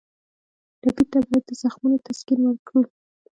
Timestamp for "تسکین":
2.05-2.39